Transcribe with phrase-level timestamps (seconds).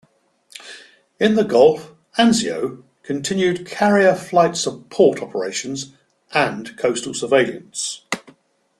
[1.19, 5.93] In the Gulf, "Anzio" continued carrier-flight support operations
[6.33, 8.03] and coastal surveillance.